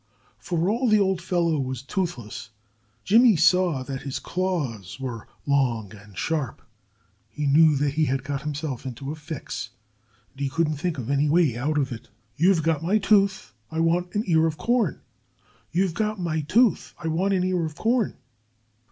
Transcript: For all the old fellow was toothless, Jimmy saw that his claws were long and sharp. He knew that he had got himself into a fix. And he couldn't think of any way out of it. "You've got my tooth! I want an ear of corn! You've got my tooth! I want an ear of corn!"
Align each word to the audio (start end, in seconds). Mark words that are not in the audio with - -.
For 0.39 0.67
all 0.71 0.89
the 0.89 0.99
old 0.99 1.21
fellow 1.21 1.59
was 1.59 1.83
toothless, 1.83 2.49
Jimmy 3.03 3.35
saw 3.35 3.83
that 3.83 4.01
his 4.01 4.17
claws 4.17 4.99
were 4.99 5.27
long 5.45 5.93
and 5.93 6.17
sharp. 6.17 6.63
He 7.29 7.45
knew 7.45 7.75
that 7.75 7.91
he 7.93 8.05
had 8.05 8.23
got 8.23 8.41
himself 8.41 8.83
into 8.83 9.11
a 9.11 9.15
fix. 9.15 9.69
And 10.31 10.39
he 10.39 10.49
couldn't 10.49 10.77
think 10.77 10.97
of 10.97 11.11
any 11.11 11.29
way 11.29 11.55
out 11.55 11.77
of 11.77 11.91
it. 11.91 12.09
"You've 12.35 12.63
got 12.63 12.81
my 12.81 12.97
tooth! 12.97 13.53
I 13.69 13.79
want 13.79 14.15
an 14.15 14.23
ear 14.25 14.47
of 14.47 14.57
corn! 14.57 15.01
You've 15.71 15.93
got 15.93 16.19
my 16.19 16.41
tooth! 16.41 16.95
I 16.97 17.07
want 17.07 17.35
an 17.35 17.43
ear 17.43 17.63
of 17.63 17.75
corn!" 17.75 18.17